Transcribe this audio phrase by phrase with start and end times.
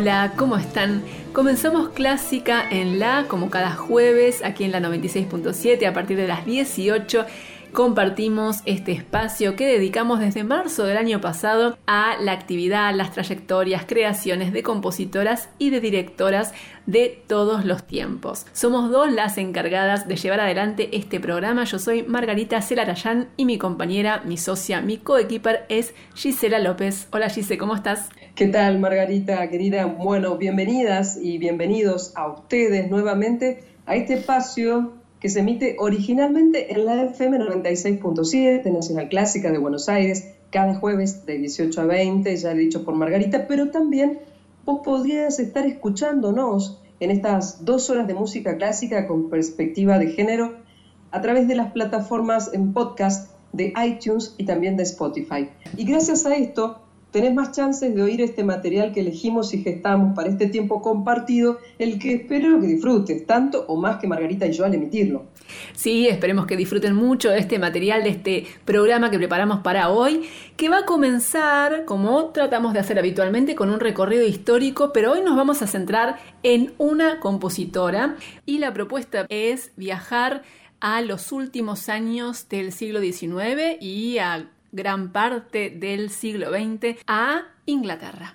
[0.00, 1.02] Hola, ¿cómo están?
[1.32, 6.46] Comenzamos Clásica en La, como cada jueves, aquí en la 96.7 a partir de las
[6.46, 7.26] 18
[7.72, 13.84] compartimos este espacio que dedicamos desde marzo del año pasado a la actividad, las trayectorias,
[13.86, 16.54] creaciones de compositoras y de directoras
[16.86, 18.46] de todos los tiempos.
[18.52, 21.64] Somos dos las encargadas de llevar adelante este programa.
[21.64, 27.08] Yo soy Margarita Celarayán y mi compañera, mi socia, mi coequiper es Gisela López.
[27.10, 28.08] Hola Gise, ¿cómo estás?
[28.38, 29.86] ¿Qué tal Margarita, querida?
[29.86, 36.86] Bueno, bienvenidas y bienvenidos a ustedes nuevamente a este espacio que se emite originalmente en
[36.86, 42.54] la FM 96.7, Nacional Clásica de Buenos Aires, cada jueves de 18 a 20, ya
[42.54, 44.20] dicho por Margarita, pero también
[44.64, 50.58] vos podrías estar escuchándonos en estas dos horas de música clásica con perspectiva de género
[51.10, 55.48] a través de las plataformas en podcast de iTunes y también de Spotify.
[55.76, 60.14] Y gracias a esto tenés más chances de oír este material que elegimos y gestamos
[60.14, 64.52] para este tiempo compartido, el que espero que disfrutes, tanto o más que Margarita y
[64.52, 65.24] yo al emitirlo.
[65.74, 70.28] Sí, esperemos que disfruten mucho de este material, de este programa que preparamos para hoy,
[70.56, 75.22] que va a comenzar, como tratamos de hacer habitualmente, con un recorrido histórico, pero hoy
[75.22, 80.42] nos vamos a centrar en una compositora y la propuesta es viajar
[80.80, 87.42] a los últimos años del siglo XIX y a gran parte del siglo XX a
[87.64, 88.34] Inglaterra.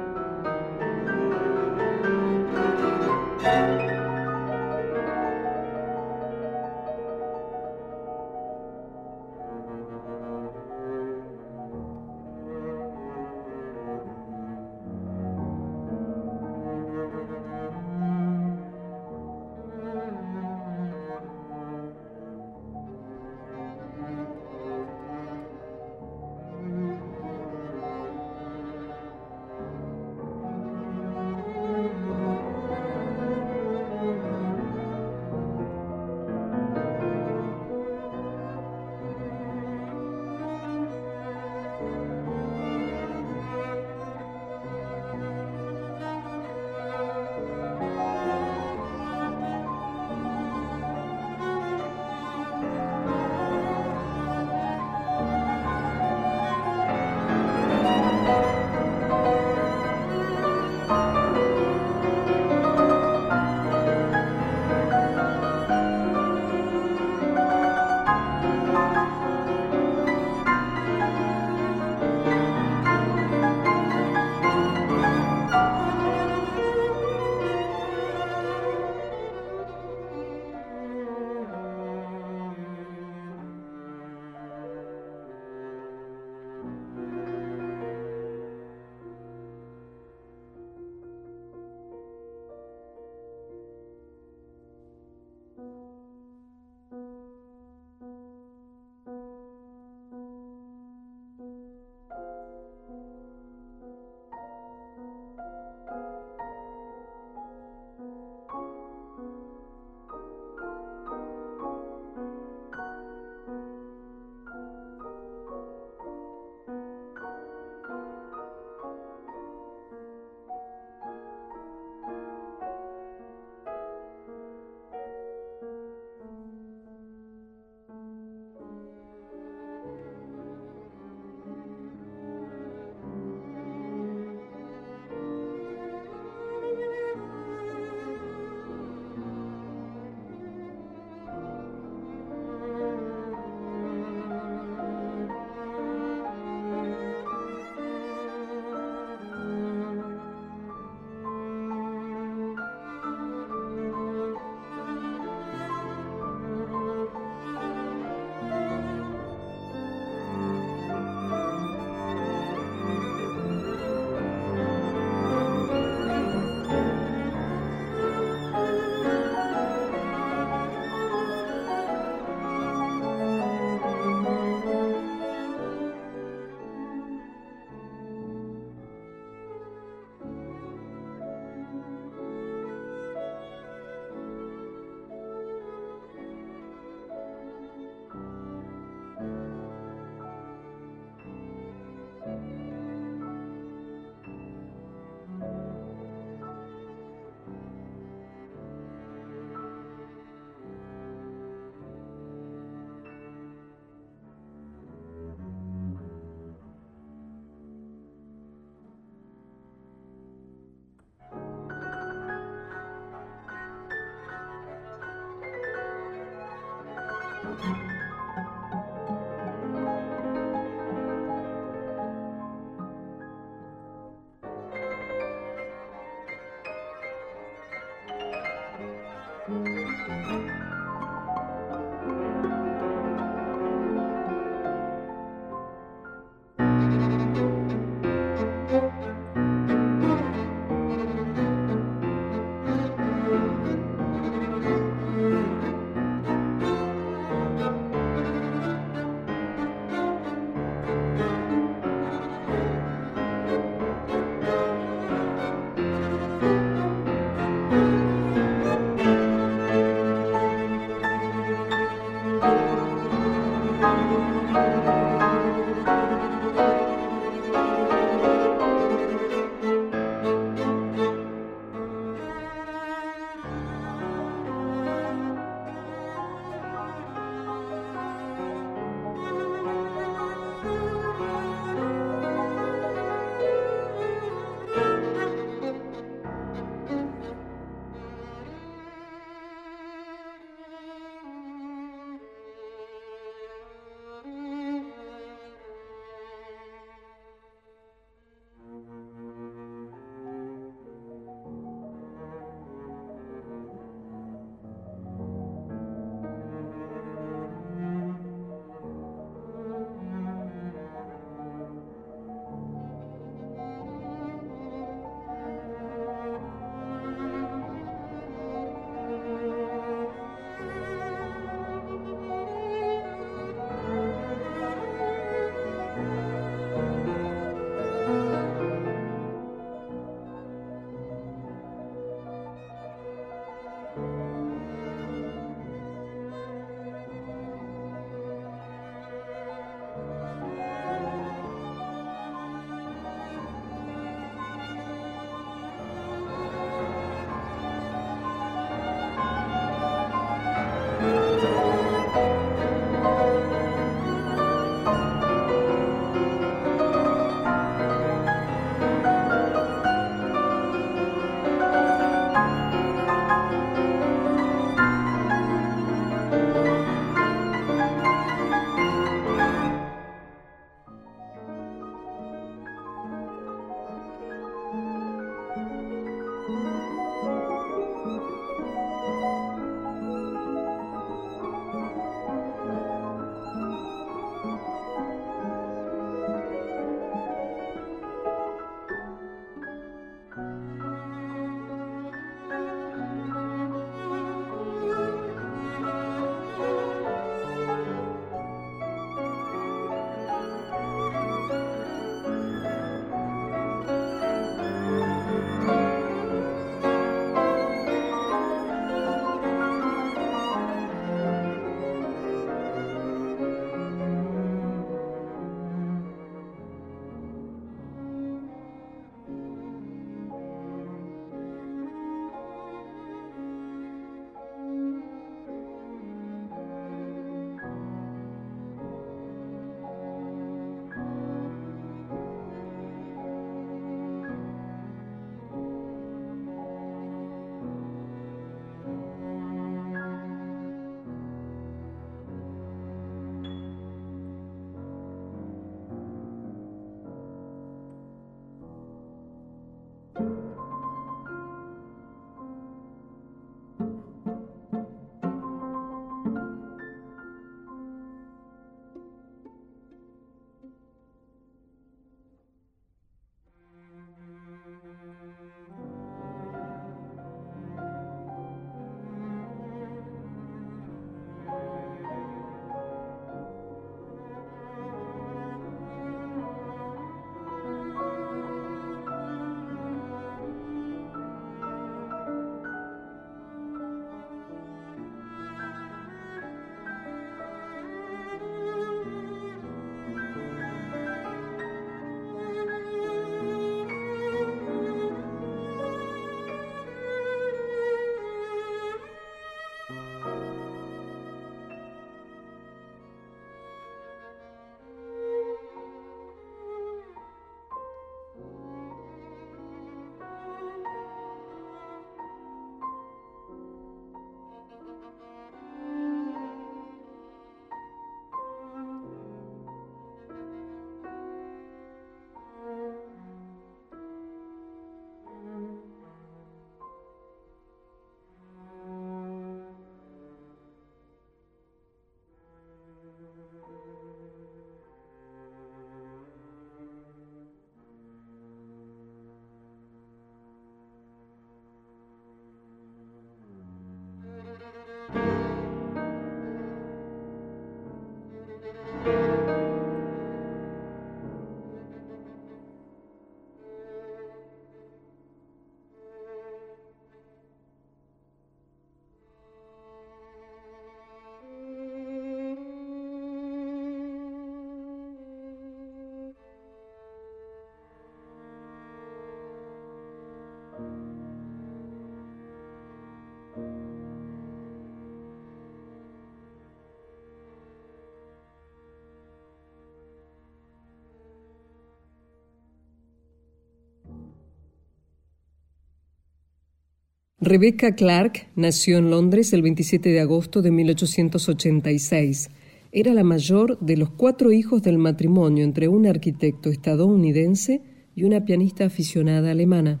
[587.44, 592.50] Rebecca Clark nació en Londres el 27 de agosto de 1886.
[592.92, 597.82] Era la mayor de los cuatro hijos del matrimonio entre un arquitecto estadounidense
[598.14, 600.00] y una pianista aficionada alemana.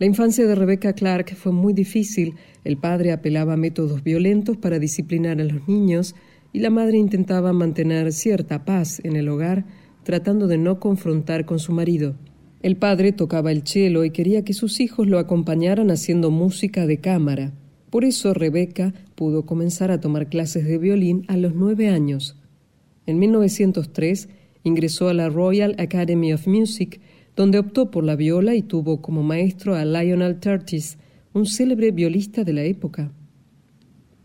[0.00, 2.34] La infancia de Rebecca Clark fue muy difícil.
[2.64, 6.16] El padre apelaba a métodos violentos para disciplinar a los niños
[6.52, 9.66] y la madre intentaba mantener cierta paz en el hogar,
[10.02, 12.16] tratando de no confrontar con su marido.
[12.62, 16.98] El padre tocaba el cello y quería que sus hijos lo acompañaran haciendo música de
[16.98, 17.52] cámara.
[17.90, 22.36] Por eso Rebeca pudo comenzar a tomar clases de violín a los nueve años.
[23.06, 24.28] En 1903
[24.64, 27.00] ingresó a la Royal Academy of Music,
[27.36, 30.98] donde optó por la viola y tuvo como maestro a Lionel Curtis,
[31.34, 33.12] un célebre violista de la época.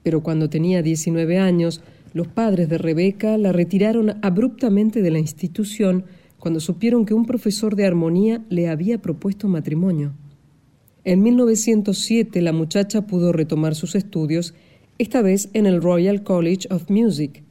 [0.02, 1.82] Pero cuando tenía 19 años,
[2.14, 6.06] los padres de Rebeca la retiraron abruptamente de la institución
[6.42, 10.14] cuando supieron que un profesor de armonía le había propuesto matrimonio.
[11.04, 14.56] En 1907 la muchacha pudo retomar sus estudios,
[14.98, 17.44] esta vez en el Royal College of Music.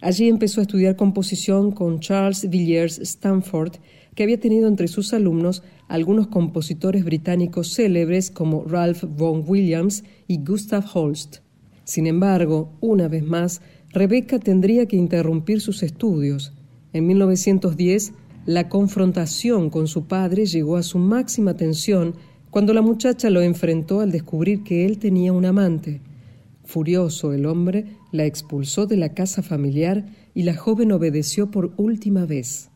[0.00, 3.72] Allí empezó a estudiar composición con Charles Villiers Stanford,
[4.14, 10.38] que había tenido entre sus alumnos algunos compositores británicos célebres como Ralph Vaughan Williams y
[10.38, 11.38] Gustav Holst.
[11.82, 13.60] Sin embargo, una vez más,
[13.92, 16.54] Rebecca tendría que interrumpir sus estudios.
[16.92, 18.12] En 1910,
[18.46, 22.14] la confrontación con su padre llegó a su máxima tensión
[22.50, 26.00] cuando la muchacha lo enfrentó al descubrir que él tenía un amante.
[26.64, 32.26] Furioso el hombre la expulsó de la casa familiar y la joven obedeció por última
[32.26, 32.70] vez.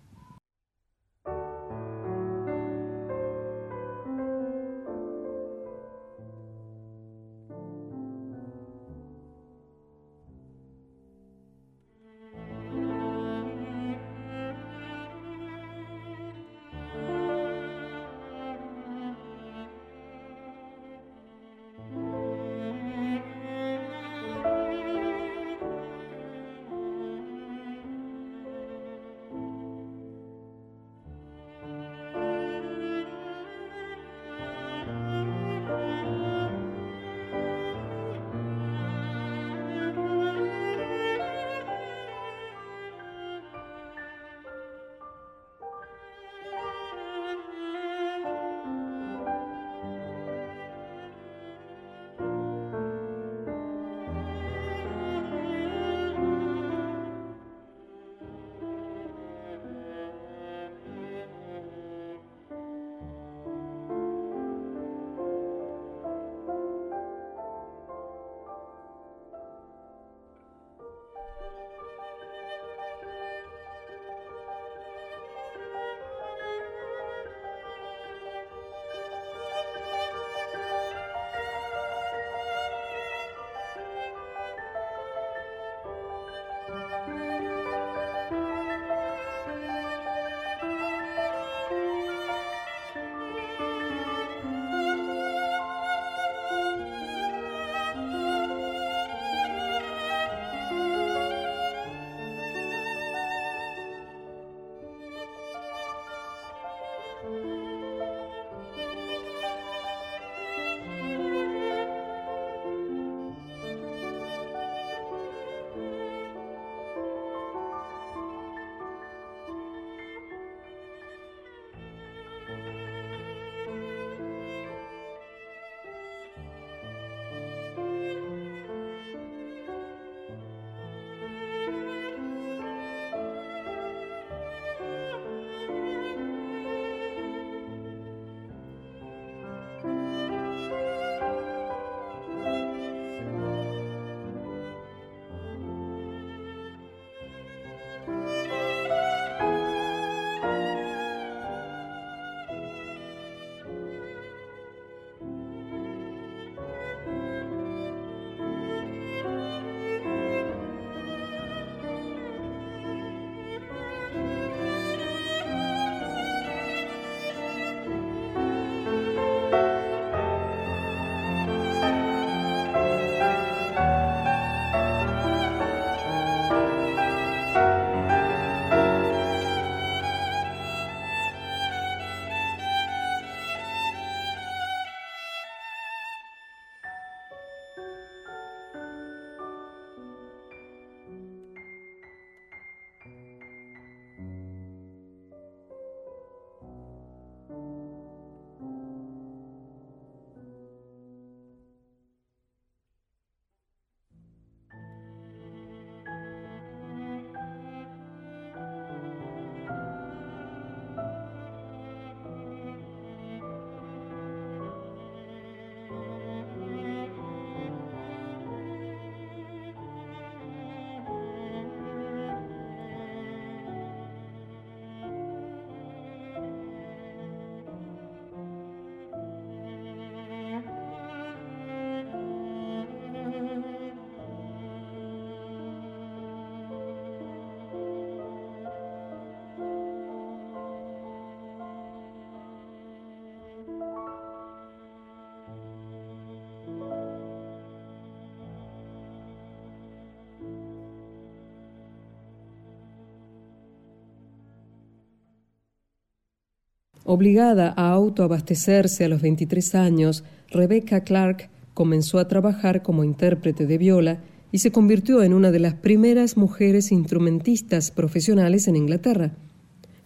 [257.05, 263.77] Obligada a autoabastecerse a los 23 años, Rebecca Clark comenzó a trabajar como intérprete de
[263.77, 269.33] viola y se convirtió en una de las primeras mujeres instrumentistas profesionales en Inglaterra.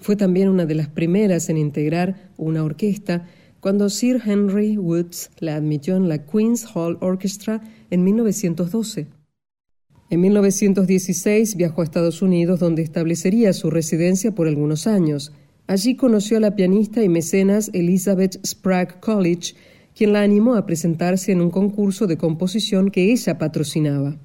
[0.00, 3.26] Fue también una de las primeras en integrar una orquesta
[3.60, 9.06] cuando Sir Henry Woods la admitió en la Queen's Hall Orchestra en 1912.
[10.10, 15.32] En 1916 viajó a Estados Unidos donde establecería su residencia por algunos años.
[15.68, 19.54] Allí conoció a la pianista y mecenas Elizabeth Sprague College,
[19.94, 24.16] quien la animó a presentarse en un concurso de composición que ella patrocinaba.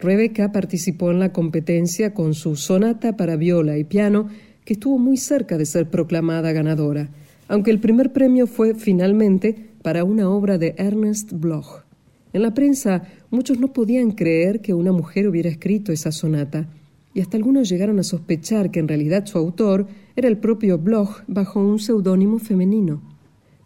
[0.00, 4.28] Rebecca participó en la competencia con su sonata para viola y piano,
[4.64, 7.10] que estuvo muy cerca de ser proclamada ganadora,
[7.46, 11.84] aunque el primer premio fue finalmente para una obra de Ernest Bloch.
[12.32, 16.68] En la prensa muchos no podían creer que una mujer hubiera escrito esa sonata,
[17.14, 19.86] y hasta algunos llegaron a sospechar que en realidad su autor
[20.18, 23.00] era el propio Bloch bajo un seudónimo femenino.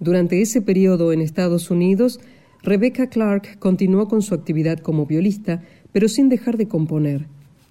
[0.01, 2.21] Durante ese periodo en Estados Unidos,
[2.63, 5.63] Rebecca Clark continuó con su actividad como violista,
[5.93, 7.27] pero sin dejar de componer.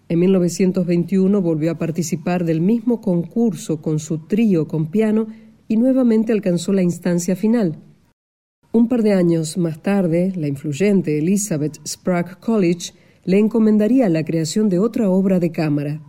[0.09, 5.27] En 1921 volvió a participar del mismo concurso con su trío con piano
[5.67, 7.77] y nuevamente alcanzó la instancia final.
[8.71, 12.93] Un par de años más tarde, la influyente Elizabeth Sprague College
[13.25, 16.01] le encomendaría la creación de otra obra de cámara,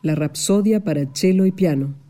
[0.00, 2.05] la Rapsodia para cello y piano.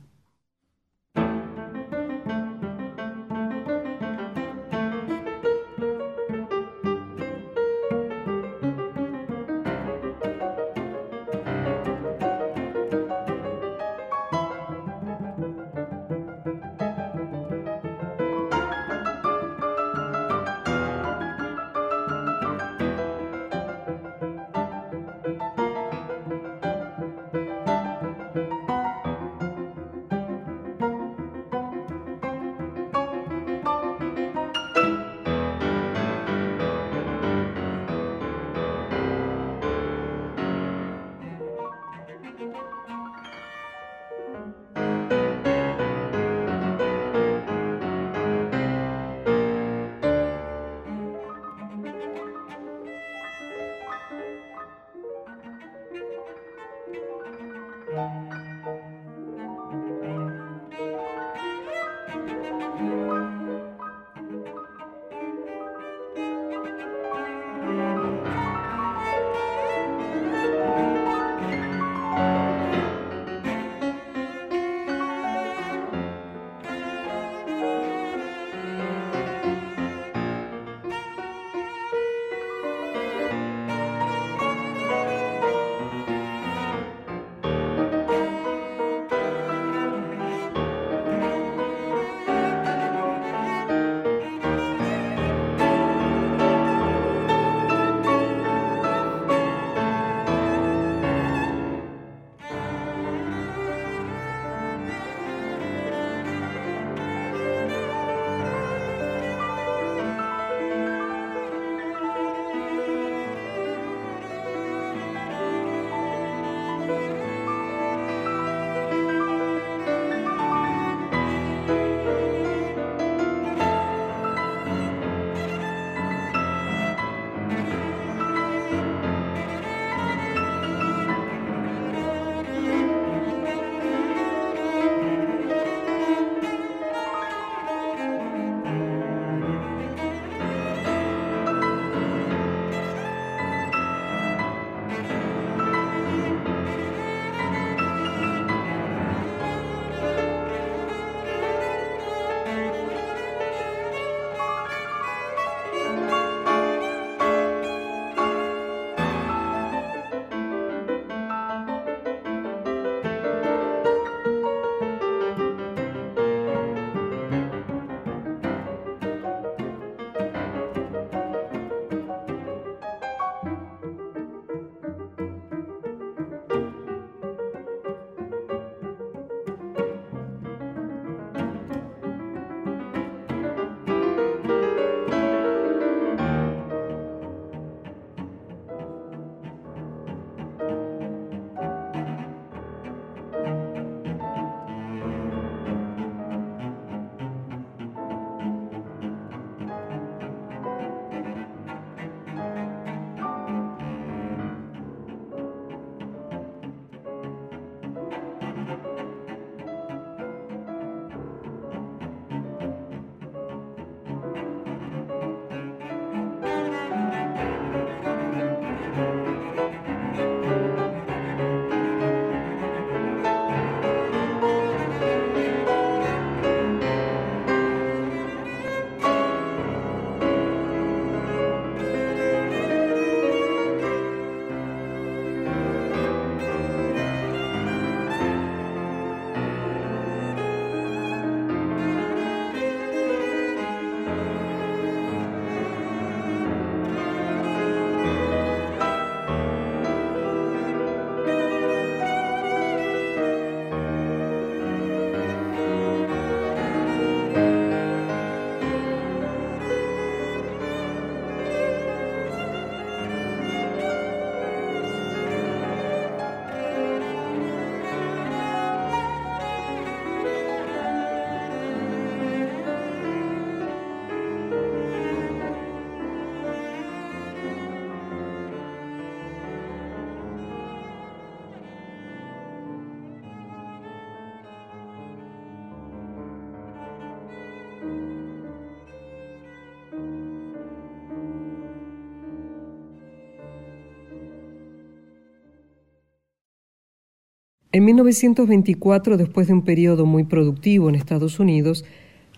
[297.77, 301.85] En 1924, después de un periodo muy productivo en Estados Unidos,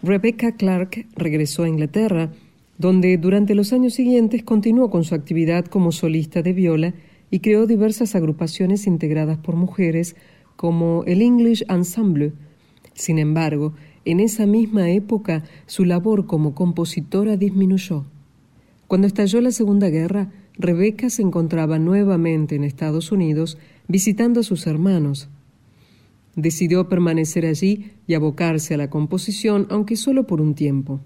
[0.02, 2.32] Rebecca Clark regresó a Inglaterra,
[2.76, 6.94] donde durante los años siguientes continuó con su actividad como solista de viola
[7.30, 10.16] y creó diversas agrupaciones integradas por mujeres,
[10.56, 12.32] como el English Ensemble.
[12.94, 13.74] Sin embargo,
[14.04, 18.06] en esa misma época su labor como compositora disminuyó.
[18.88, 23.56] Cuando estalló la Segunda Guerra, Rebecca se encontraba nuevamente en Estados Unidos
[23.88, 25.28] visitando a sus hermanos.
[26.36, 31.00] Decidió permanecer allí y abocarse a la composición, aunque solo por un tiempo.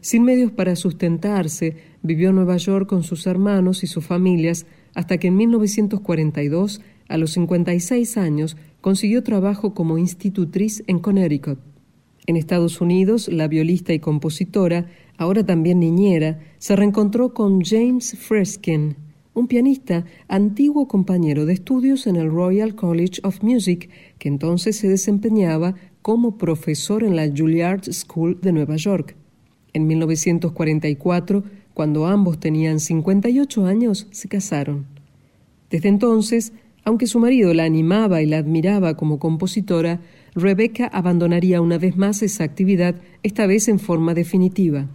[0.00, 5.18] Sin medios para sustentarse, vivió en Nueva York con sus hermanos y sus familias hasta
[5.18, 11.58] que en 1942, a los 56 años, consiguió trabajo como institutriz en Connecticut.
[12.26, 18.96] En Estados Unidos, la violista y compositora, ahora también niñera, se reencontró con James Freskin,
[19.34, 24.88] un pianista antiguo compañero de estudios en el Royal College of Music, que entonces se
[24.88, 29.16] desempeñaba como profesor en la Juilliard School de Nueva York.
[29.72, 34.86] En 1944, cuando ambos tenían 58 años, se casaron.
[35.70, 36.52] Desde entonces,
[36.84, 40.00] aunque su marido la animaba y la admiraba como compositora,
[40.34, 44.88] Rebecca abandonaría una vez más esa actividad, esta vez en forma definitiva.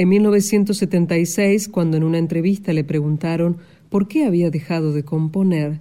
[0.00, 3.56] En 1976, cuando en una entrevista le preguntaron
[3.88, 5.80] por qué había dejado de componer,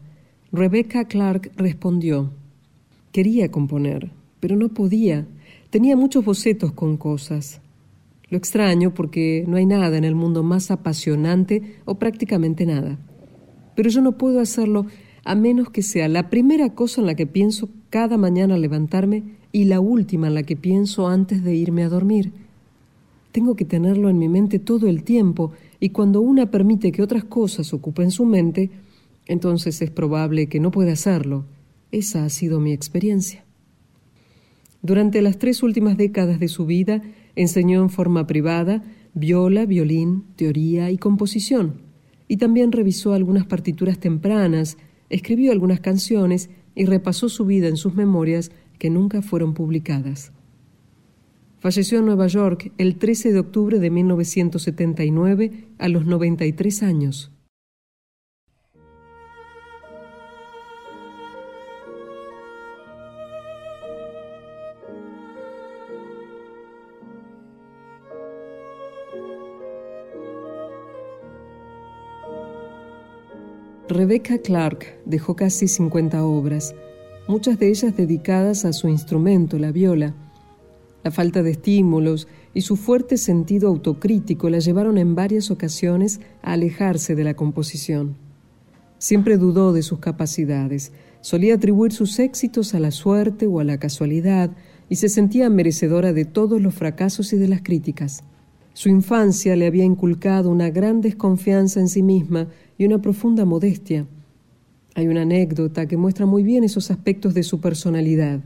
[0.51, 2.31] Rebecca Clark respondió,
[3.11, 5.27] quería componer, pero no podía.
[5.69, 7.61] Tenía muchos bocetos con cosas.
[8.31, 12.97] Lo extraño porque no hay nada en el mundo más apasionante o prácticamente nada.
[13.75, 14.87] pero yo no puedo hacerlo
[15.25, 19.35] a menos que sea la primera cosa en la que pienso cada mañana al levantarme
[19.51, 22.46] y la última en la que pienso antes de irme a dormir.
[23.37, 27.23] Tengo que tenerlo en mi mente todo el tiempo y cuando una permite que otras
[27.23, 28.71] cosas ocupen su mente,
[29.27, 31.45] entonces es probable que no pueda hacerlo.
[31.91, 33.45] Esa ha sido mi experiencia.
[34.81, 37.03] Durante las tres últimas décadas de su vida
[37.35, 41.81] enseñó en forma privada viola, violín, teoría y composición,
[42.27, 44.79] y también revisó algunas partituras tempranas,
[45.11, 50.31] escribió algunas canciones y repasó su vida en sus memorias que nunca fueron publicadas.
[51.67, 57.29] Falleció en Nueva York el 13 de octubre de 1979 a los 93 años.
[73.89, 76.73] Rebecca Clark dejó casi 50 obras,
[77.27, 80.15] muchas de ellas dedicadas a su instrumento, la viola.
[81.07, 86.51] La falta de estímulos y su fuerte sentido autocrítico la llevaron en varias ocasiones a
[86.51, 88.17] alejarse de la composición.
[88.97, 90.91] Siempre dudó de sus capacidades,
[91.21, 94.51] solía atribuir sus éxitos a la suerte o a la casualidad
[94.89, 98.25] y se sentía merecedora de todos los fracasos y de las críticas.
[98.73, 104.07] Su infancia le había inculcado una gran desconfianza en sí misma y una profunda modestia.
[104.93, 108.41] Hay una anécdota que muestra muy bien esos aspectos de su personalidad.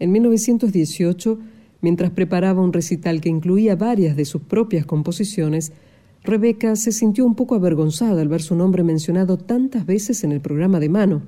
[0.00, 1.38] En 1918,
[1.80, 5.72] mientras preparaba un recital que incluía varias de sus propias composiciones,
[6.24, 10.40] Rebeca se sintió un poco avergonzada al ver su nombre mencionado tantas veces en el
[10.40, 11.22] programa de mano.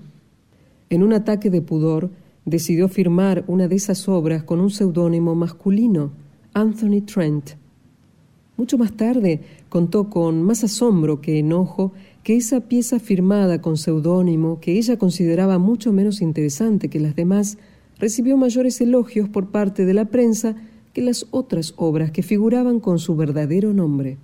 [0.91, 2.11] En un ataque de pudor,
[2.45, 6.11] decidió firmar una de esas obras con un seudónimo masculino,
[6.53, 7.51] Anthony Trent.
[8.57, 14.61] Mucho más tarde contó con más asombro que enojo que esa pieza firmada con seudónimo,
[14.61, 17.57] que ella consideraba mucho menos interesante que las demás,
[18.01, 20.57] recibió mayores elogios por parte de la prensa
[20.93, 24.17] que las otras obras que figuraban con su verdadero nombre.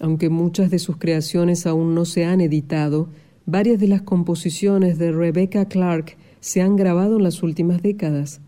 [0.00, 3.08] Aunque muchas de sus creaciones aún no se han editado,
[3.46, 8.40] varias de las composiciones de Rebecca Clark se han grabado en las últimas décadas.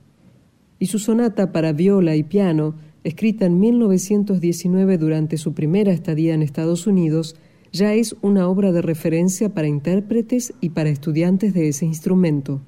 [0.79, 2.75] Y su sonata para viola y piano,
[3.05, 7.37] escrita en 1919 durante su primera estadía en Estados Unidos,
[7.71, 12.63] ya es una obra de referencia para intérpretes y para estudiantes de ese instrumento.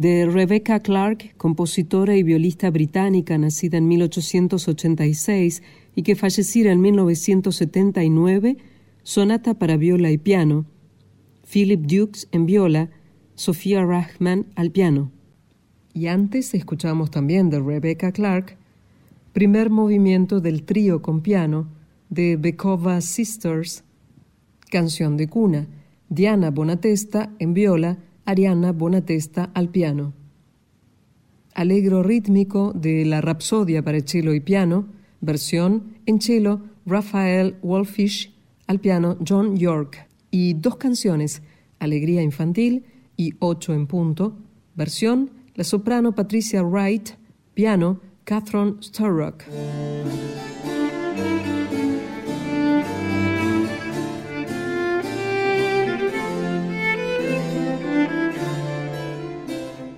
[0.00, 5.62] De Rebecca Clark, compositora y violista británica nacida en 1886
[5.94, 8.56] y que falleciera en 1979,
[9.02, 10.64] sonata para viola y piano,
[11.52, 12.88] Philip Dukes en viola,
[13.34, 15.12] Sofía Rahman al piano.
[15.92, 18.56] Y antes escuchamos también de Rebecca Clark,
[19.34, 21.68] primer movimiento del trío con piano
[22.08, 23.84] de Bekova Sisters,
[24.70, 25.66] canción de cuna,
[26.08, 27.98] Diana Bonatesta en viola,
[28.30, 30.12] Ariana Bonatesta al piano.
[31.52, 34.86] Alegro rítmico de la Rapsodia para cello y piano,
[35.20, 38.32] versión en cello Raphael Wolfish,
[38.68, 40.06] al piano John York.
[40.30, 41.42] Y dos canciones,
[41.80, 42.84] Alegría Infantil
[43.16, 44.36] y Ocho en Punto,
[44.76, 47.10] versión la soprano Patricia Wright,
[47.54, 49.42] piano Catherine Sturrock.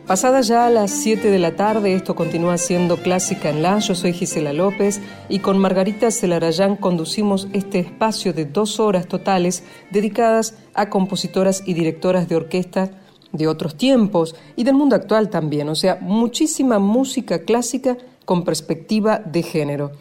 [0.06, 3.78] Pasada ya a las 7 de la tarde, esto continúa siendo Clásica en la.
[3.78, 9.62] Yo soy Gisela López y con Margarita Celarayán conducimos este espacio de dos horas totales
[9.92, 12.90] dedicadas a compositoras y directoras de orquesta
[13.30, 19.20] de otros tiempos y del mundo actual también, o sea, muchísima música clásica con perspectiva
[19.20, 19.92] de género.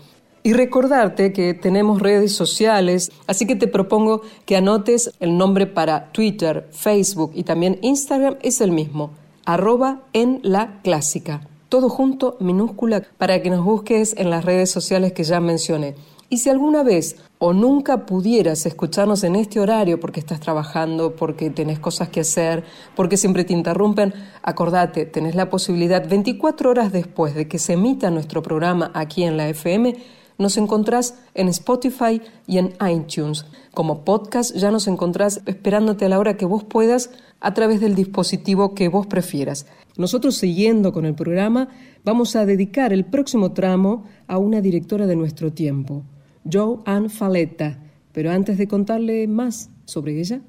[0.41, 6.11] Y recordarte que tenemos redes sociales, así que te propongo que anotes el nombre para
[6.11, 9.20] Twitter, Facebook y también Instagram es el mismo
[9.53, 11.41] arroba en la clásica.
[11.69, 15.95] Todo junto, minúscula, para que nos busques en las redes sociales que ya mencioné.
[16.29, 21.49] Y si alguna vez o nunca pudieras escucharnos en este horario porque estás trabajando, porque
[21.49, 22.63] tenés cosas que hacer,
[22.95, 28.11] porque siempre te interrumpen, acordate, tenés la posibilidad 24 horas después de que se emita
[28.11, 29.95] nuestro programa aquí en la FM,
[30.38, 33.45] nos encontrás en Spotify y en iTunes.
[33.73, 37.95] Como podcast ya nos encontrás esperándote a la hora que vos puedas a través del
[37.95, 39.65] dispositivo que vos prefieras.
[39.97, 41.69] Nosotros, siguiendo con el programa,
[42.03, 46.03] vamos a dedicar el próximo tramo a una directora de nuestro tiempo,
[46.49, 47.79] Joanne Faletta.
[48.11, 50.41] Pero antes de contarle más sobre ella,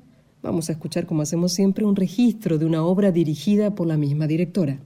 [0.43, 4.27] vamos a escuchar, como hacemos siempre, un registro de una obra dirigida por la misma
[4.27, 4.81] directora.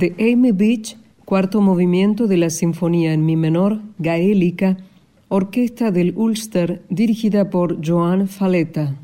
[0.00, 0.96] De Amy Beach,
[1.26, 4.78] cuarto movimiento de la Sinfonía en Mi menor, gaélica,
[5.28, 8.94] orquesta del Ulster, dirigida por Joan Faleta.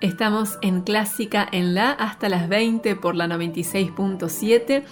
[0.00, 4.82] Estamos en Clásica en la hasta las 20 por la 96.7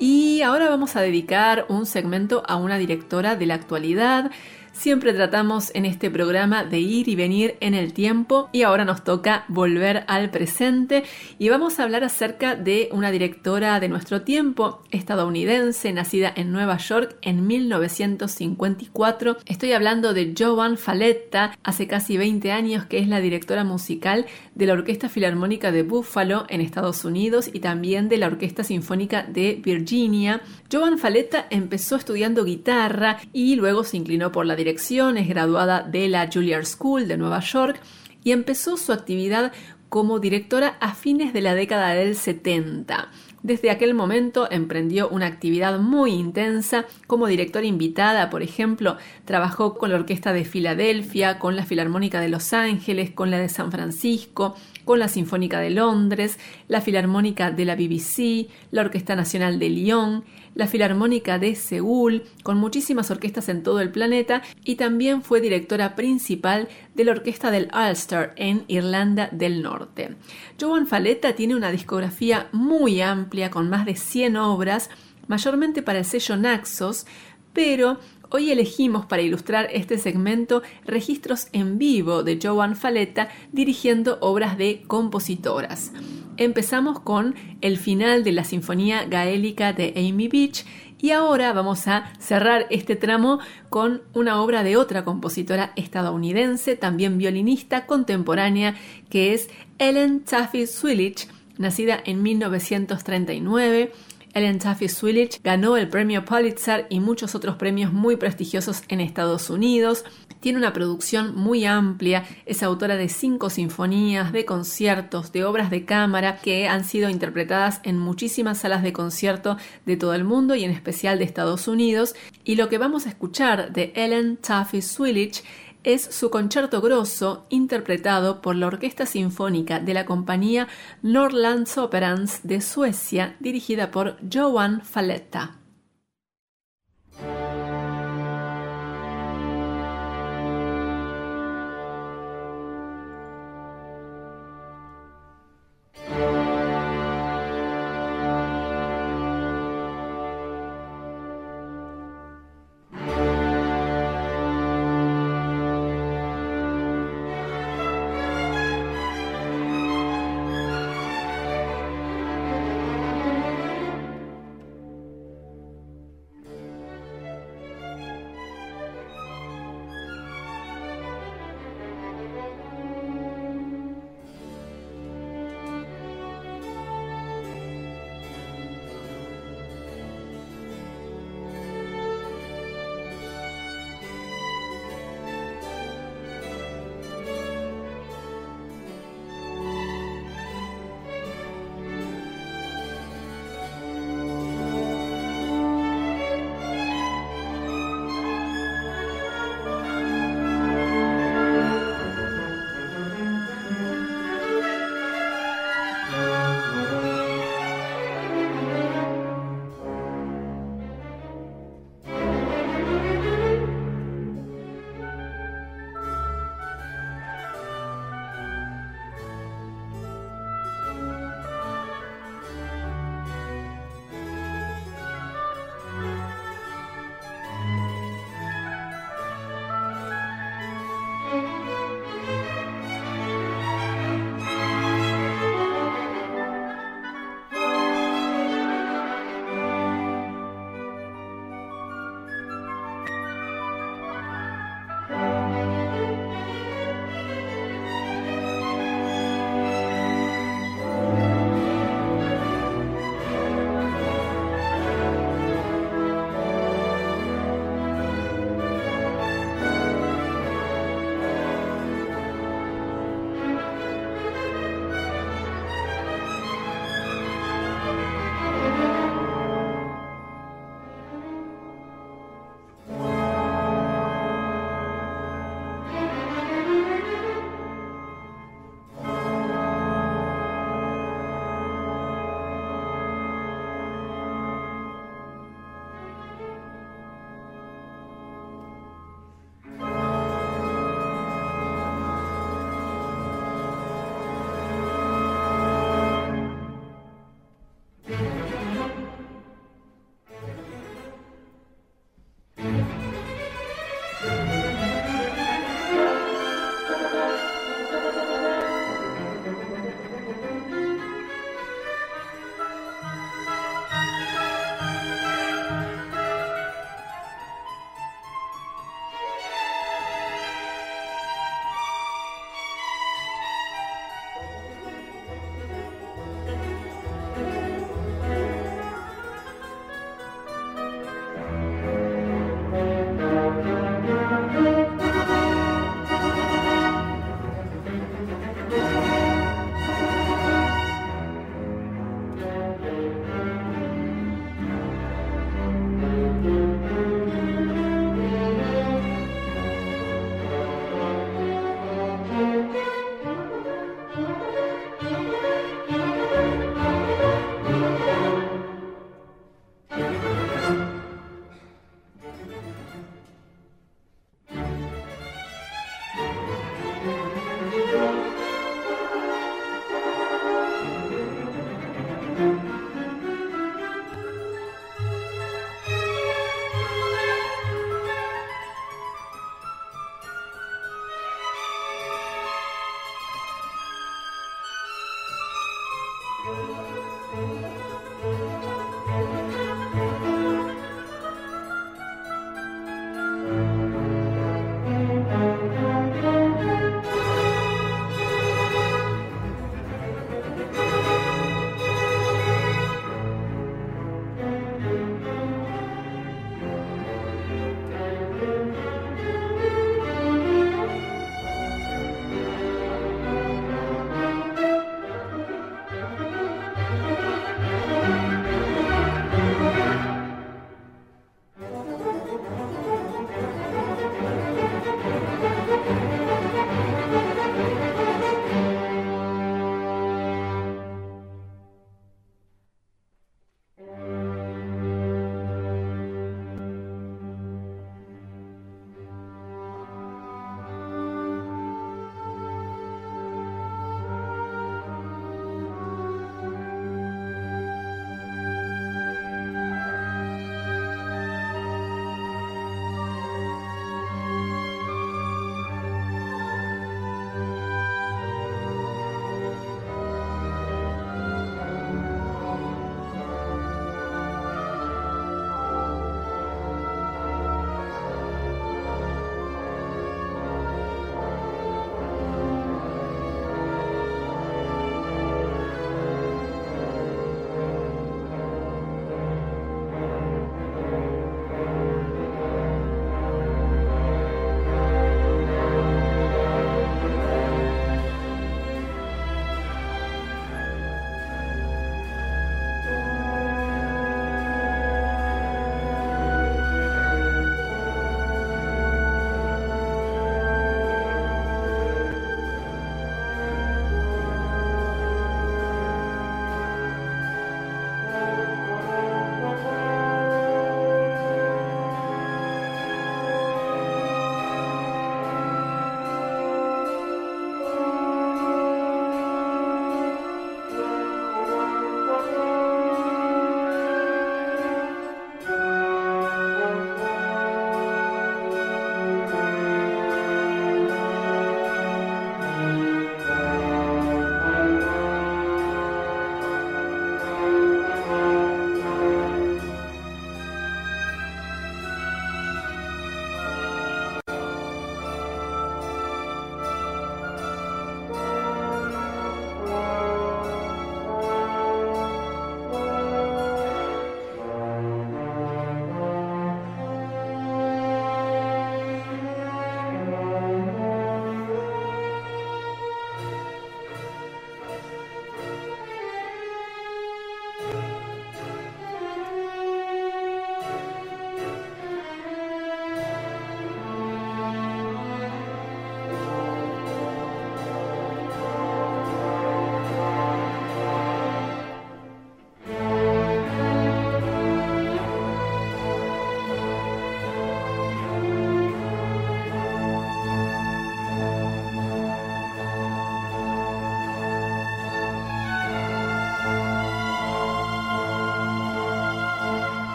[0.00, 4.32] y ahora vamos a dedicar un segmento a una directora de la actualidad
[4.72, 9.04] Siempre tratamos en este programa de ir y venir en el tiempo y ahora nos
[9.04, 11.04] toca volver al presente
[11.38, 16.78] y vamos a hablar acerca de una directora de nuestro tiempo, estadounidense, nacida en Nueva
[16.78, 19.36] York en 1954.
[19.44, 24.66] Estoy hablando de Joan Faletta, hace casi 20 años que es la directora musical de
[24.66, 29.60] la Orquesta Filarmónica de Buffalo en Estados Unidos y también de la Orquesta Sinfónica de
[29.62, 30.40] Virginia.
[30.72, 36.08] Joan Faletta empezó estudiando guitarra y luego se inclinó por la dirección, es graduada de
[36.08, 37.80] la Juilliard School de Nueva York
[38.24, 39.52] y empezó su actividad
[39.88, 43.10] como directora a fines de la década del 70.
[43.42, 46.86] Desde aquel momento emprendió una actividad muy intensa.
[47.06, 52.28] Como directora invitada, por ejemplo, trabajó con la Orquesta de Filadelfia, con la Filarmónica de
[52.28, 54.54] Los Ángeles, con la de San Francisco,
[54.84, 56.38] con la Sinfónica de Londres,
[56.68, 62.58] la Filarmónica de la BBC, la Orquesta Nacional de Lyon, la Filarmónica de Seúl, con
[62.58, 67.70] muchísimas orquestas en todo el planeta, y también fue directora principal de la Orquesta del
[67.74, 70.16] Ulster en Irlanda del Norte.
[70.60, 74.90] Joan Faletta tiene una discografía muy amplia con más de 100 obras,
[75.26, 77.06] mayormente para el sello Naxos,
[77.52, 77.98] pero
[78.34, 84.84] Hoy elegimos para ilustrar este segmento registros en vivo de Joan Faletta dirigiendo obras de
[84.86, 85.92] compositoras.
[86.38, 90.64] Empezamos con el final de la Sinfonía Gaélica de Amy Beach
[90.98, 93.38] y ahora vamos a cerrar este tramo
[93.68, 98.76] con una obra de otra compositora estadounidense, también violinista contemporánea,
[99.10, 101.28] que es Ellen Taffy Swillich,
[101.58, 103.92] nacida en 1939
[104.34, 109.50] Ellen Taffy Swillich ganó el premio Pulitzer y muchos otros premios muy prestigiosos en Estados
[109.50, 110.04] Unidos.
[110.40, 115.84] Tiene una producción muy amplia, es autora de cinco sinfonías, de conciertos, de obras de
[115.84, 119.56] cámara que han sido interpretadas en muchísimas salas de concierto
[119.86, 122.14] de todo el mundo y en especial de Estados Unidos.
[122.44, 125.44] Y lo que vamos a escuchar de Ellen Taffy Swillich
[125.84, 130.68] es su concierto grosso interpretado por la Orquesta Sinfónica de la compañía
[131.02, 135.61] Norrlandsoperans de Suecia dirigida por Johan Faletta.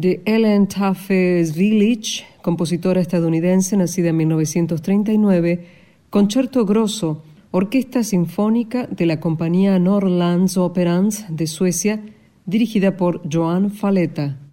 [0.00, 5.66] De Ellen Taffes Village, compositora estadounidense nacida en 1939,
[6.08, 12.00] Concerto Grosso, orquesta sinfónica de la compañía Norrlands Operans de Suecia,
[12.46, 14.47] dirigida por Joan Faleta.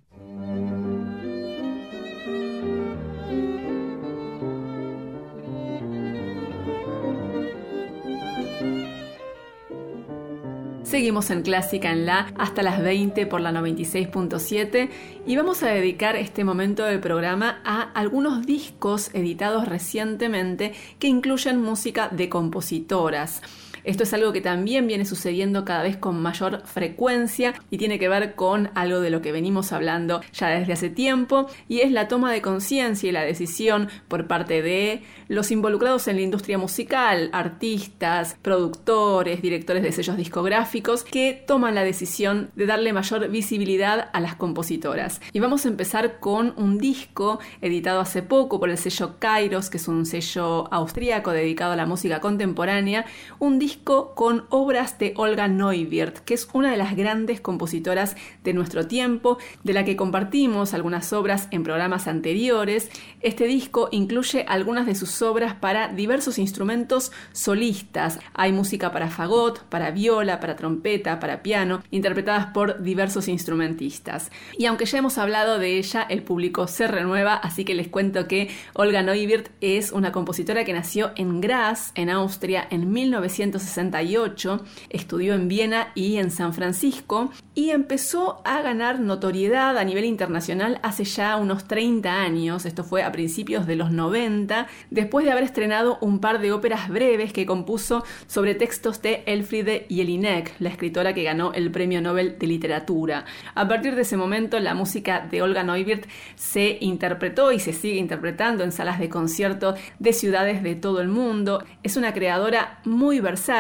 [10.96, 14.90] Seguimos en Clásica en La hasta las 20 por la 96.7
[15.28, 21.62] y vamos a dedicar este momento del programa a algunos discos editados recientemente que incluyen
[21.62, 23.42] música de compositoras.
[23.86, 28.10] Esto es algo que también viene sucediendo cada vez con mayor frecuencia y tiene que
[28.10, 32.08] ver con algo de lo que venimos hablando ya desde hace tiempo y es la
[32.08, 37.30] toma de conciencia y la decisión por parte de los involucrados en la industria musical,
[37.32, 44.20] artistas, productores, directores de sellos discográficos que toman la decisión de darle mayor visibilidad a
[44.20, 45.22] las compositoras.
[45.32, 49.78] Y vamos a empezar con un disco editado hace poco por el sello Kairos, que
[49.78, 53.06] es un sello austríaco dedicado a la música contemporánea,
[53.38, 58.54] un disco con obras de Olga Neuwirth, que es una de las grandes compositoras de
[58.54, 62.90] nuestro tiempo, de la que compartimos algunas obras en programas anteriores.
[63.22, 68.20] Este disco incluye algunas de sus obras para diversos instrumentos solistas.
[68.34, 74.32] Hay música para fagot, para viola, para trompeta, para piano, interpretadas por diversos instrumentistas.
[74.58, 78.28] Y aunque ya hemos hablado de ella, el público se renueva, así que les cuento
[78.28, 84.64] que Olga Neuwirth es una compositora que nació en Graz, en Austria, en 1960 68,
[84.90, 90.80] estudió en Viena y en San Francisco y empezó a ganar notoriedad a nivel internacional
[90.84, 95.44] hace ya unos 30 años, esto fue a principios de los 90, después de haber
[95.44, 101.14] estrenado un par de óperas breves que compuso sobre textos de Elfriede Jelinek, la escritora
[101.14, 103.26] que ganó el Premio Nobel de Literatura.
[103.54, 107.98] A partir de ese momento, la música de Olga Neuwirth se interpretó y se sigue
[107.98, 111.64] interpretando en salas de concierto de ciudades de todo el mundo.
[111.84, 113.55] Es una creadora muy versátil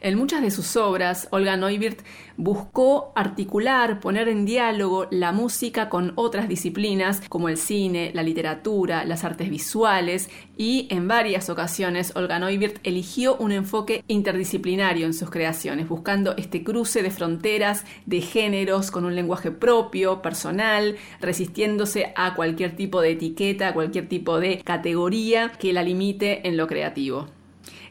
[0.00, 2.02] en muchas de sus obras, Olga Neuwirth
[2.36, 9.04] buscó articular, poner en diálogo la música con otras disciplinas como el cine, la literatura,
[9.04, 15.30] las artes visuales y en varias ocasiones Olga Neuwirth eligió un enfoque interdisciplinario en sus
[15.30, 22.34] creaciones, buscando este cruce de fronteras, de géneros, con un lenguaje propio, personal, resistiéndose a
[22.34, 27.33] cualquier tipo de etiqueta, a cualquier tipo de categoría que la limite en lo creativo.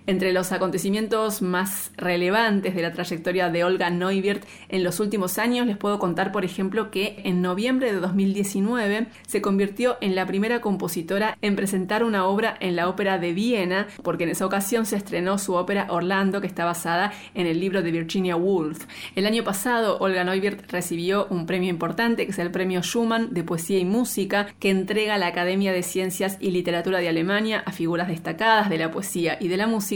[0.06, 5.66] Entre los acontecimientos más relevantes de la trayectoria de Olga Neuwirth en los últimos años
[5.66, 10.60] les puedo contar, por ejemplo, que en noviembre de 2019 se convirtió en la primera
[10.60, 14.98] compositora en presentar una obra en la Ópera de Viena, porque en esa ocasión se
[14.98, 18.86] estrenó su ópera Orlando, que está basada en el libro de Virginia Woolf.
[19.16, 23.46] El año pasado, Olga Neuwirth recibió un premio importante, que es el Premio Schumann de
[23.46, 28.10] Poesía y Música, que entrega la Academia de Ciencias y Literatura de Alemania a figuras
[28.10, 29.93] destacadas de la poesía y de la música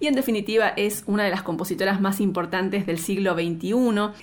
[0.00, 3.72] y en definitiva es una de las compositoras más importantes del siglo XXI.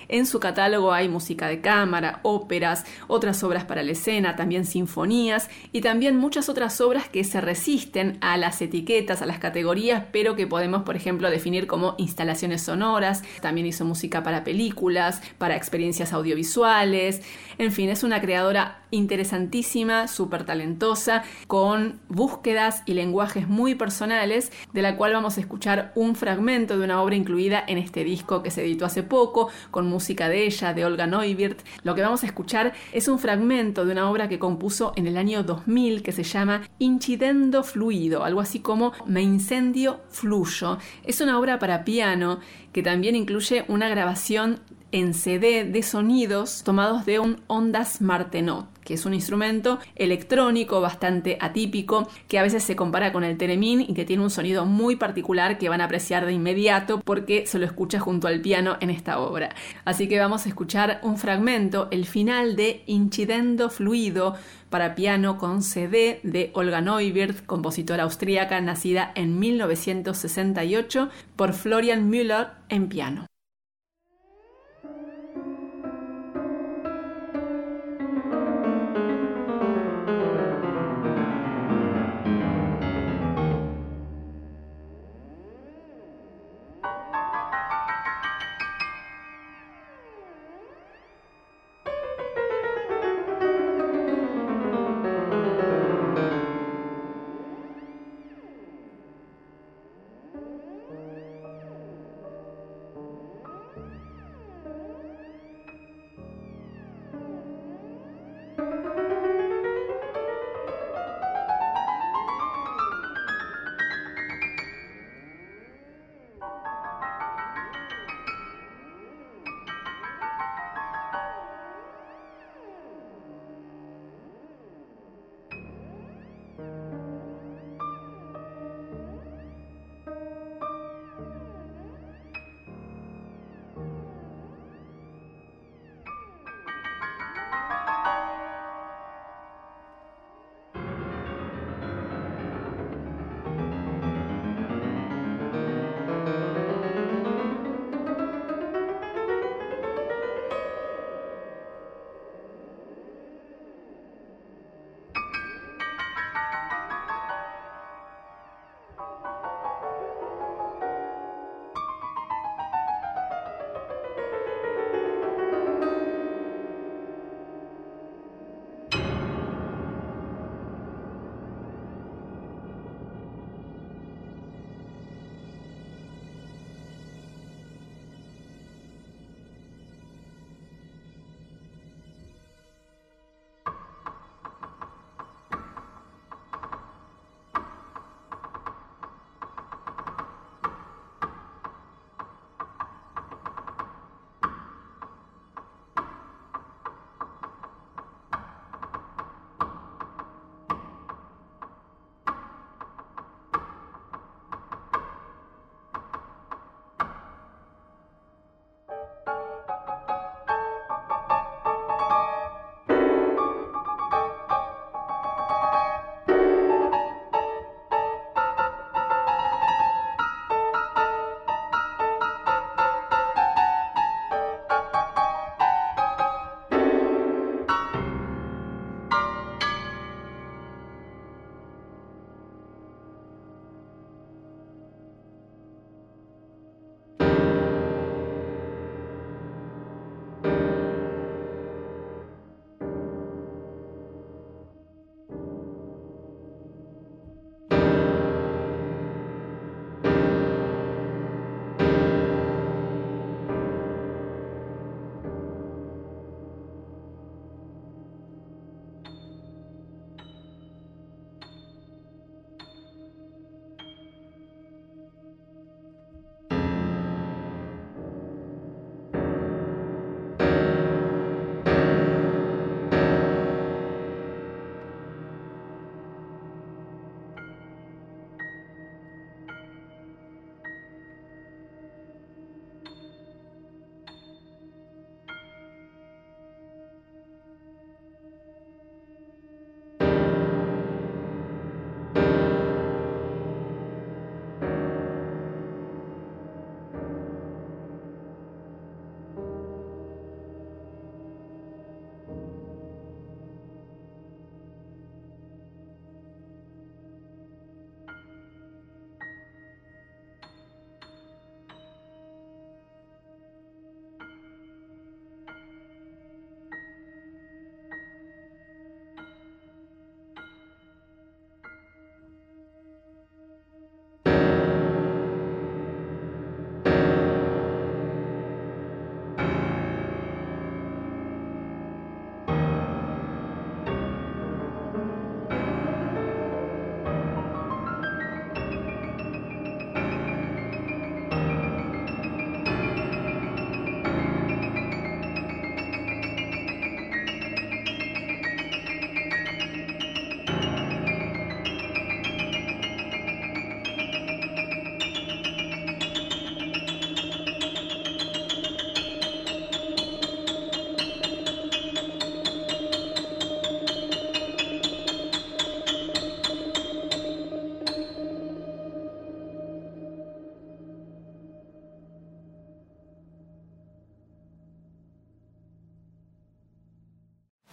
[0.08, 5.50] En su catálogo hay música de cámara, óperas, otras obras para la escena, también sinfonías
[5.72, 10.36] y también muchas otras obras que se resisten a las etiquetas, a las categorías, pero
[10.36, 13.24] que podemos, por ejemplo, definir como instalaciones sonoras.
[13.41, 17.22] También hizo música para películas, para experiencias audiovisuales.
[17.60, 24.81] En fin, es una creadora interesantísima, súper talentosa, con búsquedas y lenguajes muy personales, de
[24.81, 28.49] la cual vamos a escuchar un fragmento de una obra incluida en este disco que
[28.49, 31.65] se editó hace poco, con música de ella, de Olga Neuwirth.
[31.84, 35.18] Lo que vamos a escuchar es un fragmento de una obra que compuso en el
[35.18, 40.77] año 2000 que se llama Incidendo Fluido, algo así como Me incendio fluyo.
[41.03, 42.40] Es una obra para piano
[42.72, 44.61] que también incluye una grabación
[44.91, 51.38] en CD de sonidos tomados de un Ondas Martenot, que es un instrumento electrónico bastante
[51.40, 54.95] atípico que a veces se compara con el teremín y que tiene un sonido muy
[54.95, 58.90] particular que van a apreciar de inmediato porque se lo escucha junto al piano en
[58.90, 59.53] esta obra.
[59.86, 64.36] Así que vamos a escuchar un fragmento, el final de Incidendo Fluido
[64.70, 72.48] para piano con CD de Olga Neuwirth, compositora austríaca nacida en 1968 por Florian Müller
[72.70, 73.28] en piano.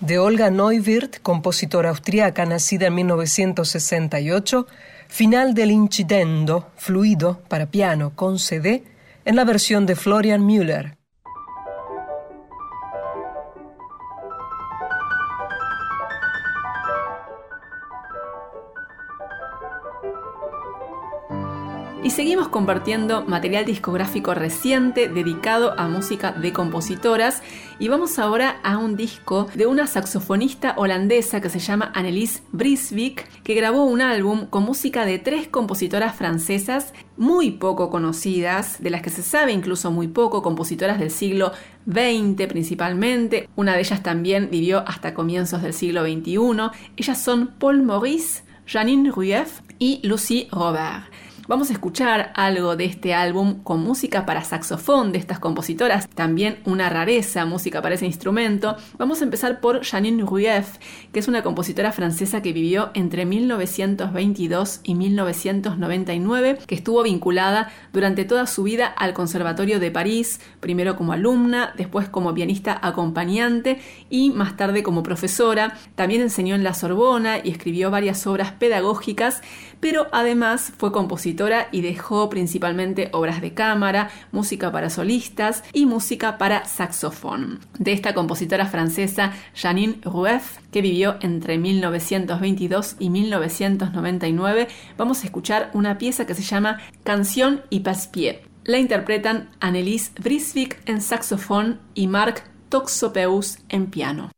[0.06, 4.66] De Olga Neuwirth, compositora austriaca nacida en 1968,
[5.08, 8.84] final del Incidendo, fluido para piano con CD,
[9.24, 10.95] en la versión de Florian Müller.
[22.56, 27.42] Compartiendo material discográfico reciente dedicado a música de compositoras
[27.78, 33.42] y vamos ahora a un disco de una saxofonista holandesa que se llama Annelies Brisvik,
[33.42, 39.02] que grabó un álbum con música de tres compositoras francesas muy poco conocidas, de las
[39.02, 41.52] que se sabe incluso muy poco, compositoras del siglo
[41.86, 43.50] XX principalmente.
[43.54, 46.70] Una de ellas también vivió hasta comienzos del siglo XXI.
[46.96, 51.04] Ellas son Paul Maurice, Janine Rueff y Lucie Robert.
[51.48, 56.58] Vamos a escuchar algo de este álbum con música para saxofón de estas compositoras, también
[56.64, 58.74] una rareza, música para ese instrumento.
[58.98, 60.78] Vamos a empezar por Janine Rueff,
[61.12, 68.24] que es una compositora francesa que vivió entre 1922 y 1999, que estuvo vinculada durante
[68.24, 73.78] toda su vida al Conservatorio de París, primero como alumna, después como pianista acompañante
[74.10, 75.78] y más tarde como profesora.
[75.94, 79.42] También enseñó en la Sorbona y escribió varias obras pedagógicas,
[79.80, 86.38] pero además fue compositora y dejó principalmente obras de cámara, música para solistas y música
[86.38, 87.60] para saxofón.
[87.78, 95.70] De esta compositora francesa Janine Rueff, que vivió entre 1922 y 1999, vamos a escuchar
[95.74, 98.42] una pieza que se llama Canción y Paspier.
[98.64, 104.30] La interpretan Annelies Brisvik en saxofón y Marc Toxopeus en piano.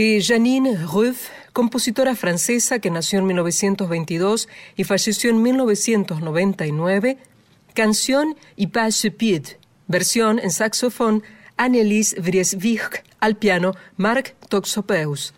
[0.00, 7.18] De Janine Ruff, compositora francesa que nació en 1922 y falleció en 1999,
[7.74, 9.06] canción y pas
[9.88, 11.22] versión en saxofón
[11.58, 15.34] Annelies Vrieswijk, al piano Marc Toxopeus.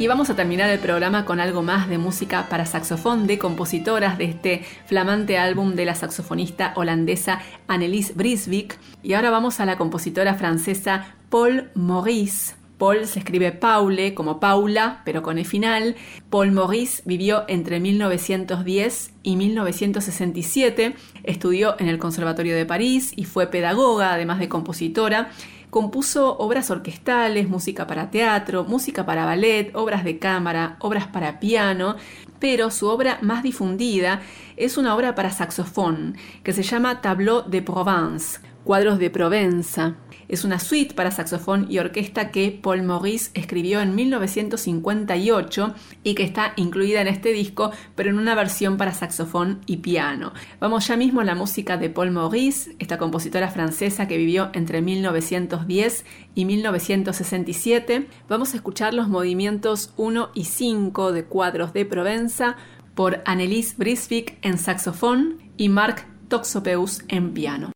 [0.00, 4.16] Y vamos a terminar el programa con algo más de música para saxofón de compositoras
[4.16, 8.78] de este flamante álbum de la saxofonista holandesa Annelies Brisvik.
[9.02, 12.54] Y ahora vamos a la compositora francesa Paul Maurice.
[12.78, 15.96] Paul se escribe Paule como Paula, pero con el final.
[16.30, 20.94] Paul Maurice vivió entre 1910 y 1967,
[21.24, 25.30] estudió en el Conservatorio de París y fue pedagoga, además de compositora.
[25.70, 31.96] Compuso obras orquestales, música para teatro, música para ballet, obras de cámara, obras para piano,
[32.38, 34.22] pero su obra más difundida
[34.56, 39.96] es una obra para saxofón que se llama Tableau de Provence, cuadros de Provenza.
[40.28, 45.74] Es una suite para saxofón y orquesta que Paul Maurice escribió en 1958
[46.04, 50.34] y que está incluida en este disco, pero en una versión para saxofón y piano.
[50.60, 54.82] Vamos ya mismo a la música de Paul Maurice, esta compositora francesa que vivió entre
[54.82, 56.04] 1910
[56.34, 58.06] y 1967.
[58.28, 62.56] Vamos a escuchar los movimientos 1 y 5 de cuadros de Provenza
[62.94, 67.72] por Annelies Brisvik en saxofón y Marc Toxopeus en piano.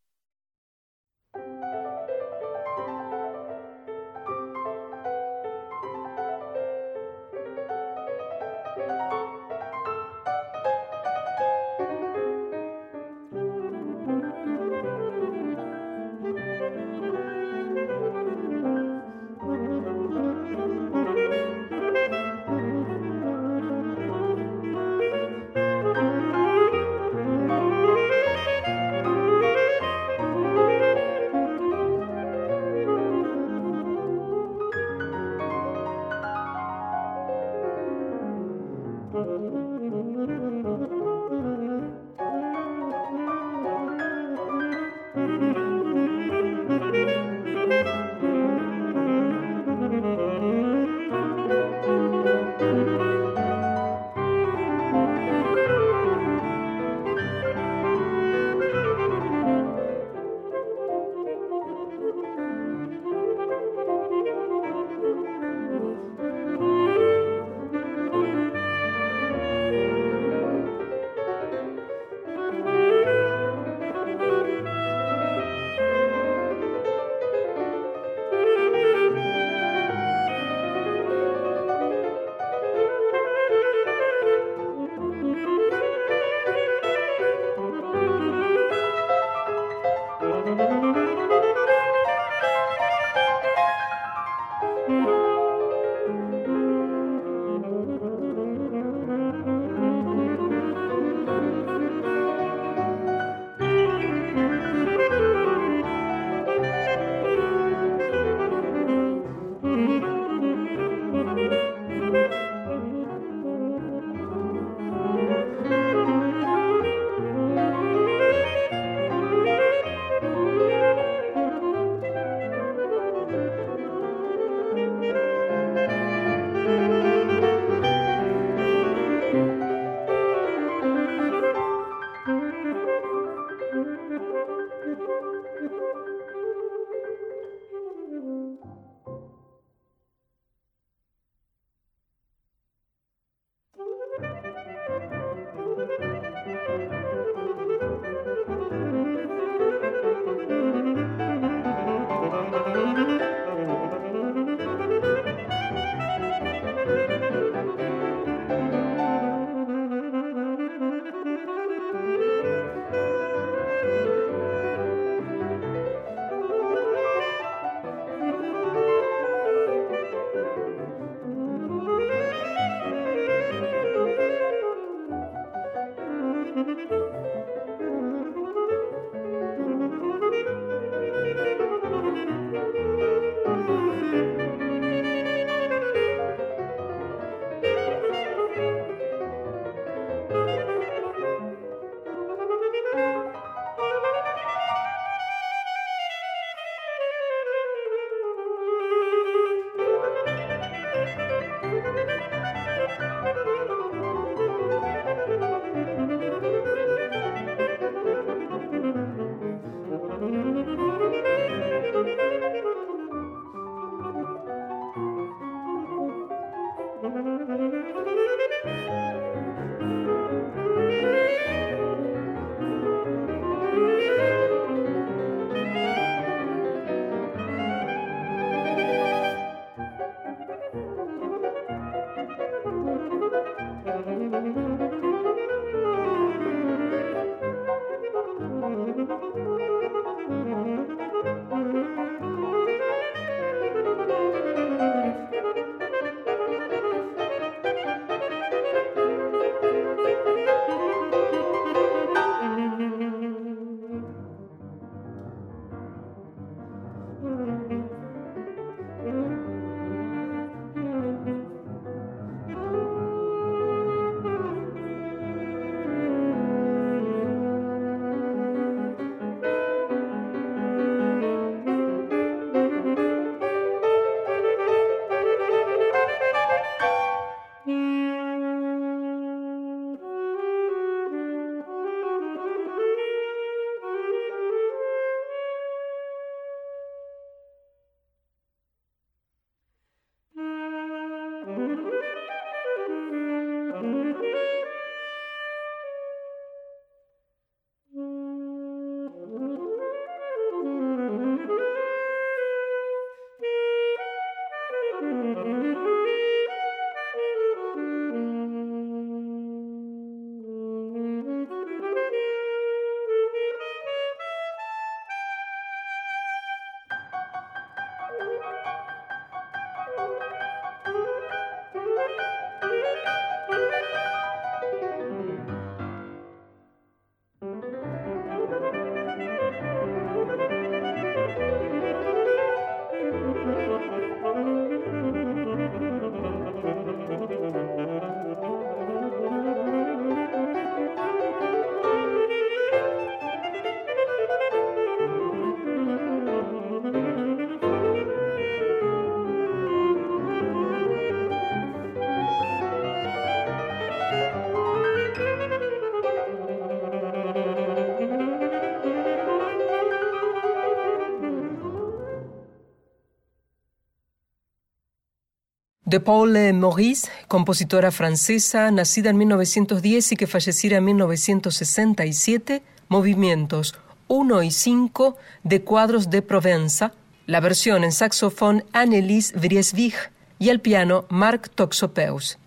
[365.93, 373.75] De Paul Maurice, compositora francesa, nacida en 1910 y que falleciera en 1967, movimientos
[374.07, 376.93] 1 y 5 de cuadros de Provenza,
[377.27, 380.11] la versión en saxofón Annelies Vrieswijk.
[380.39, 382.39] Y el piano Marc Toxopeus.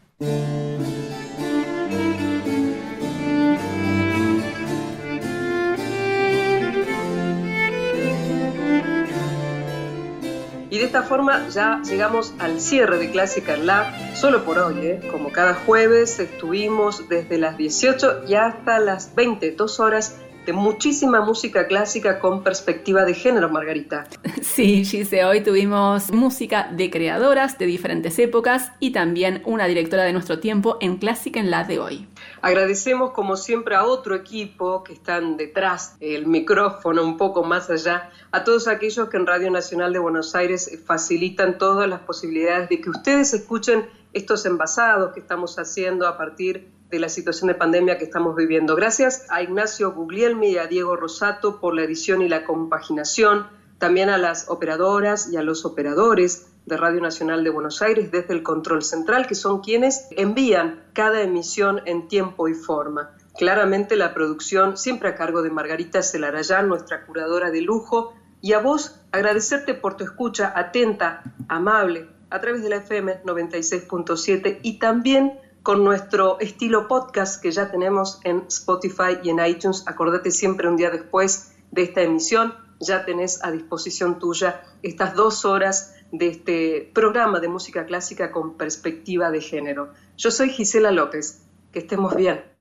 [10.87, 15.01] Esta forma ya llegamos al cierre de Clásica en La, solo por hoy, ¿eh?
[15.11, 21.23] como cada jueves estuvimos desde las 18 y hasta las 20, dos horas de muchísima
[21.23, 24.07] música clásica con perspectiva de género, Margarita.
[24.43, 30.13] Sí, Gise, hoy tuvimos música de creadoras de diferentes épocas y también una directora de
[30.13, 32.07] nuestro tiempo en Clásica en la de hoy.
[32.47, 38.09] Agradecemos como siempre a otro equipo que están detrás del micrófono, un poco más allá,
[38.31, 42.81] a todos aquellos que en Radio Nacional de Buenos Aires facilitan todas las posibilidades de
[42.81, 47.99] que ustedes escuchen estos envasados que estamos haciendo a partir de la situación de pandemia
[47.99, 48.77] que estamos viviendo.
[48.77, 53.49] Gracias a Ignacio Guglielmi y a Diego Rosato por la edición y la compaginación,
[53.79, 58.35] también a las operadoras y a los operadores de Radio Nacional de Buenos Aires desde
[58.35, 63.13] el control central, que son quienes envían cada emisión en tiempo y forma.
[63.39, 68.59] Claramente la producción siempre a cargo de Margarita Celarayán, nuestra curadora de lujo, y a
[68.59, 75.39] vos agradecerte por tu escucha atenta, amable, a través de la FM 96.7 y también
[75.63, 79.85] con nuestro estilo podcast que ya tenemos en Spotify y en iTunes.
[79.87, 85.45] Acordate siempre un día después de esta emisión, ya tenés a disposición tuya estas dos
[85.45, 89.93] horas de este programa de música clásica con perspectiva de género.
[90.17, 91.43] Yo soy Gisela López.
[91.73, 92.56] Que estemos bien.